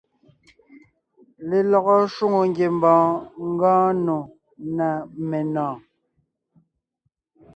[1.49, 3.07] Lelɔgɔ shwòŋo ngiembɔɔn
[3.51, 4.17] ngɔɔn nò
[4.75, 4.87] ná
[5.29, 5.77] menɔ̀ɔn.